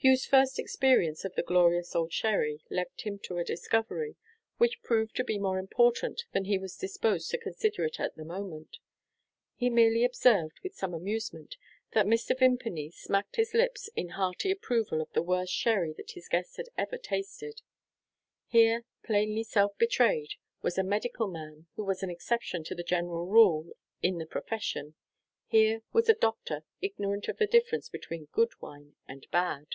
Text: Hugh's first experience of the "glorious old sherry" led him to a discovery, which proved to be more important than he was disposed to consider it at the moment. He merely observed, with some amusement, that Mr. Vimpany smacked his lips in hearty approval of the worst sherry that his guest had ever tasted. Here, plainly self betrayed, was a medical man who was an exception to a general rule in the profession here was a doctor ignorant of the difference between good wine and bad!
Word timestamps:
Hugh's 0.00 0.24
first 0.26 0.60
experience 0.60 1.24
of 1.24 1.34
the 1.34 1.42
"glorious 1.42 1.96
old 1.96 2.12
sherry" 2.12 2.60
led 2.70 2.86
him 2.98 3.18
to 3.24 3.38
a 3.38 3.42
discovery, 3.44 4.14
which 4.56 4.80
proved 4.80 5.16
to 5.16 5.24
be 5.24 5.40
more 5.40 5.58
important 5.58 6.22
than 6.32 6.44
he 6.44 6.56
was 6.56 6.76
disposed 6.76 7.30
to 7.32 7.36
consider 7.36 7.84
it 7.84 7.98
at 7.98 8.14
the 8.14 8.24
moment. 8.24 8.78
He 9.56 9.68
merely 9.68 10.04
observed, 10.04 10.60
with 10.62 10.76
some 10.76 10.94
amusement, 10.94 11.56
that 11.94 12.06
Mr. 12.06 12.38
Vimpany 12.38 12.92
smacked 12.92 13.34
his 13.34 13.54
lips 13.54 13.90
in 13.96 14.10
hearty 14.10 14.52
approval 14.52 15.00
of 15.02 15.10
the 15.14 15.20
worst 15.20 15.52
sherry 15.52 15.92
that 15.94 16.12
his 16.12 16.28
guest 16.28 16.58
had 16.58 16.68
ever 16.78 16.96
tasted. 16.96 17.62
Here, 18.46 18.84
plainly 19.02 19.42
self 19.42 19.76
betrayed, 19.78 20.34
was 20.62 20.78
a 20.78 20.84
medical 20.84 21.26
man 21.26 21.66
who 21.74 21.82
was 21.82 22.04
an 22.04 22.08
exception 22.10 22.62
to 22.64 22.76
a 22.78 22.84
general 22.84 23.26
rule 23.26 23.72
in 24.00 24.18
the 24.18 24.26
profession 24.26 24.94
here 25.48 25.80
was 25.92 26.08
a 26.08 26.14
doctor 26.14 26.62
ignorant 26.80 27.26
of 27.26 27.38
the 27.38 27.48
difference 27.48 27.88
between 27.88 28.26
good 28.26 28.52
wine 28.60 28.94
and 29.08 29.28
bad! 29.32 29.66